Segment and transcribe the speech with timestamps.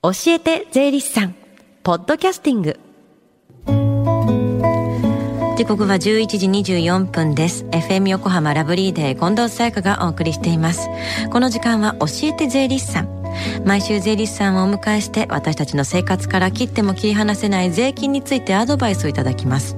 [0.00, 1.34] 教えて税理士さん。
[1.82, 2.78] ポッドキャスティング。
[5.56, 7.64] 時刻は11時24分です。
[7.72, 10.88] FM 横浜ラブリーデー近藤沙耶香がお送りしています。
[11.32, 13.17] この時間は教えて税理士さん。
[13.64, 19.76] 毎週税理士さんをお迎えして私たちの生活から切っても切り離せない税金についてアドバイスをいただきます。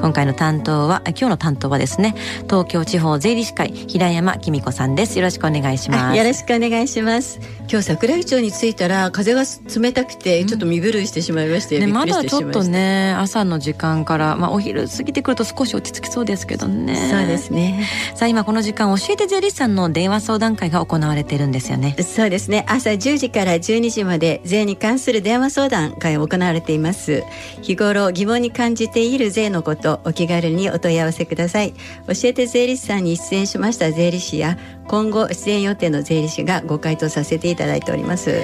[0.00, 5.18] 今回の担当は今日の担当はですね東京地方税理士会平山紀美子さんです。
[5.18, 6.16] よろしくお願いします。
[6.16, 7.40] よろしくお願いします。
[7.70, 9.44] 今日桜井町に着いたら風が
[9.74, 17.08] 冷たくてちょっと身震いしてしまいまして、うん、ね、まだちょっとね朝の時間からまあお昼過ぎてくると少し落ち着きそうですけどね。
[17.10, 17.86] そうですね。
[18.14, 21.96] さあ今この時間教えて税理士さんの電話相談会が行われているんですよね。
[22.02, 22.64] そうですね。
[22.68, 27.22] 朝10時から12時まで税に関する電話相談会を行われています。
[27.62, 31.72] 日頃疑問に感じている税のことお気軽にお問い合わせください。
[31.72, 31.78] 教
[32.24, 34.58] えて税理士さんに出演しました税理士や
[34.88, 38.42] 今後出演予定の税理士がご回答させていただいております。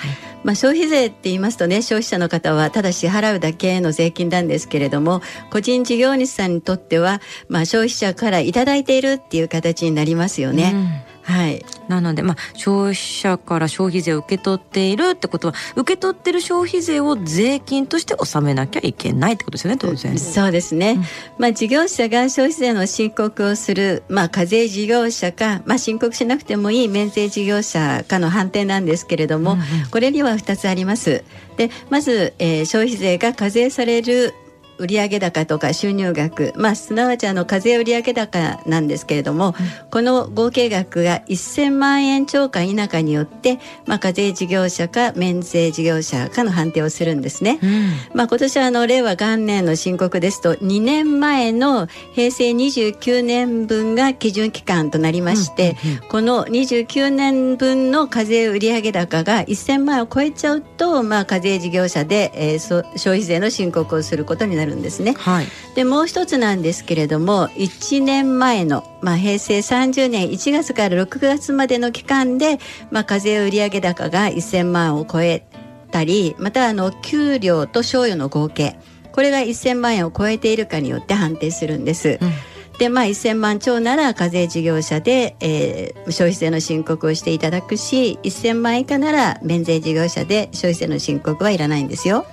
[0.44, 10.72] まあ、消費税って言いますとね消費者の方はただ支払うだけの税金なんですけれども個人事業主さんにとっては、まあ、消費者から頂いているっていう形になりますよね。
[10.74, 20.18] うんはい、なので、まあ、消費者から消費税を受け取っているってことは受け取ってる消費税を税金として納めなきゃいけないってことですよね当然。
[20.18, 21.02] そうですね、うん、
[21.38, 31.24] まあ、事業者が消費税の申告をする、まあ、課税事業者か、まあ、申告しなくてもいい免税事業者かの判定なんですけれども、うんうん、これには2つあります。
[31.58, 34.32] でまず、えー、消費税が課税される
[34.78, 39.54] 売上高とか収入額、まあ、すなわちあの課税売上高なんですけれども、うん、
[39.90, 47.58] この合計額が1000万円超か否かによって、まあ、課税事業者か免税事業者かの判定をするんですね。
[47.62, 55.76] うん、まあ、今年はあの令和元年の申告ですと2年前の平成29年分が基準期間となりまして、
[56.08, 62.58] この29年分の課税売上高が1000万円を超えちゃうと、まあ、課税事業者で、えー、
[62.96, 65.14] 消費税の申告をすることになるるんですね。
[65.18, 72.58] はい、でもう一つなんですけれども1年前の、まあ、平成30年1月から6月までの期間で、
[72.90, 75.46] まあ、課税売上高が1000万を超え
[75.90, 78.78] たりまたあの給料と賞与の合計
[79.12, 82.18] これが1000万円を超えているかによって判定するんです。
[82.20, 82.30] うん
[82.78, 92.24] でまあ1000万超なら課税事業者で、えー、消費税の申告をしていただくし1000万以下なら免税事業者で消費税の申告はいらないんですよ。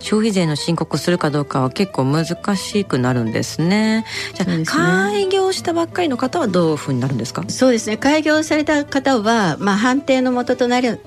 [0.00, 4.04] 消費税の申告するかどうかは結構難しくなるんですね。
[4.34, 7.42] じゃあ、ね、開業したばっかりの方はどういうふうになるんですか？
[7.48, 7.96] そうですね。
[7.96, 11.00] 開業された方は、まあ、判定のもととなる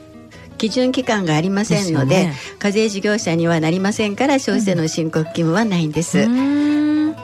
[0.57, 6.19] 基準期間がありませんので、ね、課税事業者にはなりませんから消費税の申告義務はないんです。
[6.19, 6.78] うん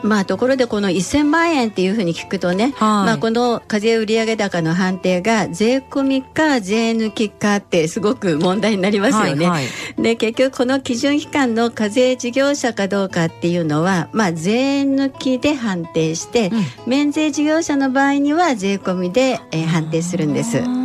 [0.05, 9.47] まあところでこの1000万円っていうふうに聞くとね、はい、まあこの課税売上高の判定が税込みか税抜きかってすごく問題になりますよね。
[9.47, 20.84] はいはい、で結局この基準期間の課税事業者かどうかっていうのはまあ税抜きで判定して、うん、免税事業者の場合には税込みで、えー、判定するんです。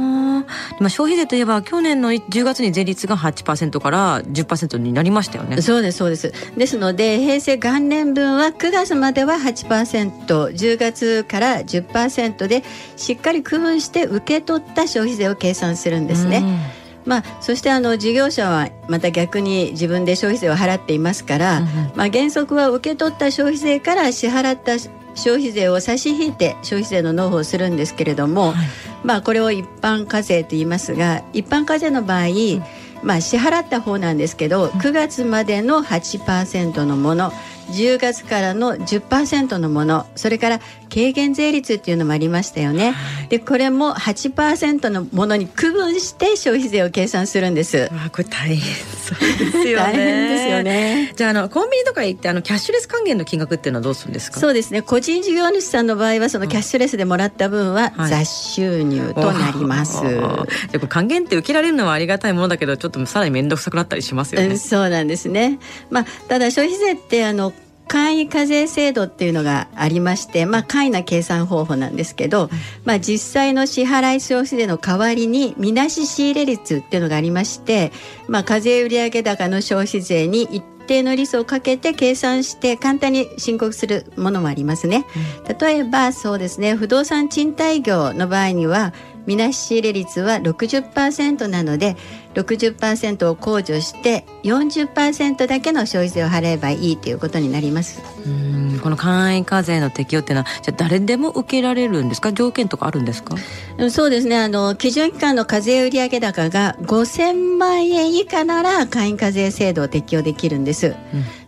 [0.78, 5.60] まあ、消費税といえば去年の10月に税率が8%から10%になりましたよね。
[5.62, 6.32] そうですそうです。
[6.56, 12.62] ですので平成元年分は9月までは 8%10 月から10%で
[12.96, 16.80] しっかり区分して受け取った消費税を計算するんですね。
[17.06, 24.78] まあ、そしてあの事業者はまた逆に自分で消費税を払っていますから、うん、まあ、原則は受け取った消費税から支払った
[25.14, 28.66] 消費税を差し引いて消費税の納付をするんですけれども、はい、
[29.04, 32.62] まあ、これを一般課税と言いますが一般課税の場合、うん。
[33.02, 37.32] まあ、支払った方なんですけど9月までの8%のもの
[37.70, 40.60] 10月からの10%のものそれから
[40.92, 47.88] 軽減税率っていうのもありましたよね、はい、でこれも8%のものに区分して消費税を計算するんです。
[47.92, 48.60] あこれ大変
[49.00, 49.74] そうですよね。
[49.76, 51.12] 大変ですよね。
[51.16, 54.40] じゃああのコンビニとか行ってあのキャッシュレス還元の金額っていうのはどうするんですか？
[54.40, 54.82] そうですね。
[54.82, 65.58] 個人事業主さんの場合はそのキャッシュレスでもらった分は雑収入となります、はい、じゃあこれ還元って受けられるのはありがたいものだけどちょっとさらに面倒くさくなったりしますよね、うん、そうなんですね。
[65.90, 67.52] まあただ消費税ってあの
[67.90, 72.48] 簡易課税制度っていうのがありまして、まあ、簡易な計算方法なんですけど、
[72.84, 77.90] まあ、実際の支払い消費税の代わりにみなし仕入れ率っていうのがありまして、
[78.28, 85.04] まあ、課税売上高の消費税に一定の利子をかけて計算して簡単に申告するものもありますね、
[85.48, 88.92] うん、例えばそうですね不動産賃貸業の場合には
[89.26, 91.96] みなし仕入れ率は60%なので
[92.34, 98.00] 60%を控除して40%だけの消費税を払えばいいということになります。
[98.26, 102.32] うんこの簡易課税の適用っていうのはじゃ誰でも受けられるんですか？
[102.32, 103.36] 条件とかあるんですか？
[103.90, 104.38] そうですね。
[104.38, 110.94] あの基準期間の課税売上高が5000万円以下なら簡易課税制度を適用できるんです、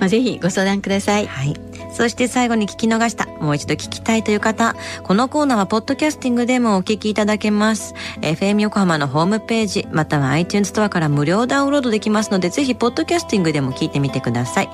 [0.00, 1.26] まあ、ぜひご相談ください。
[1.26, 1.54] はい。
[1.92, 7.94] そして最後に聞き逃した、もう一度聞きたいという方、このコーナーはポッドキャスティングでもお聞きいただけます。
[8.20, 14.70] FM 横浜のホームページ、または iTunes ストアから無料ダウンロードできますので、ぜひポッドキャスティングでも聞いてみてください。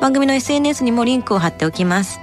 [0.00, 2.20] 番組の SNS にもリンクを貼っておきます。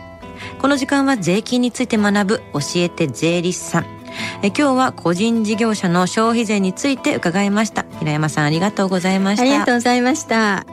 [0.60, 4.04] この時間は税金について学ぶ教えて税理士さん。
[4.42, 10.73] え今日は個人事業者の消費税について伺いました平山さんありがとうございましたありがとうございました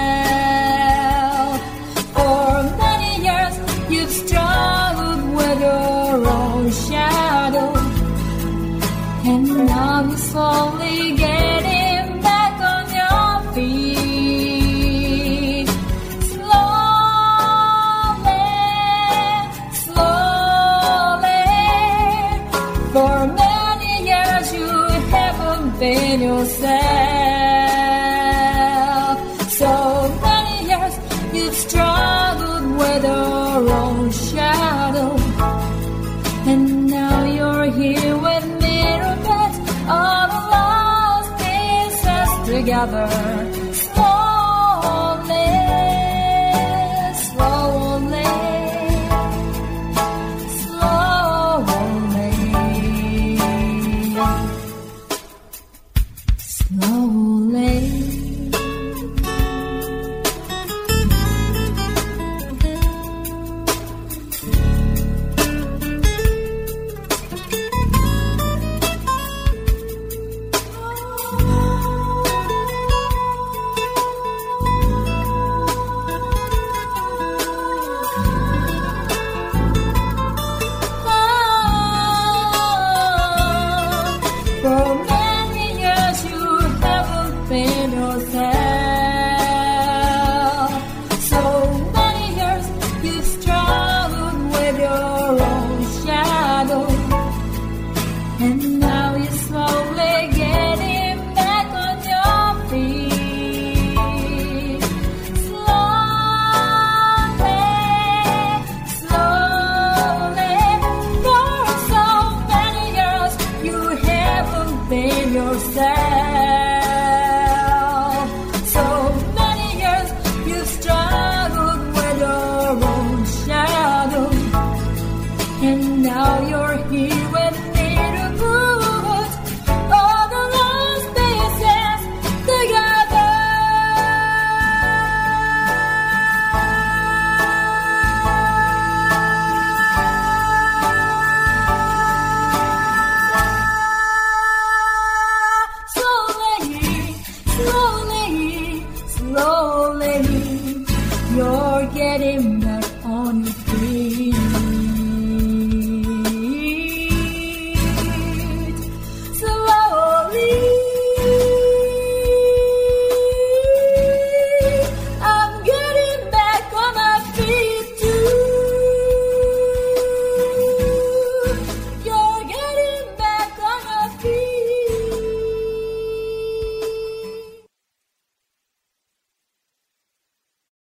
[25.93, 26.71] Haven't yourself.
[29.49, 29.71] So
[30.21, 30.95] many years
[31.33, 35.15] you've struggled with your own shadow.
[36.49, 38.71] And now you're here with me
[42.61, 43.60] together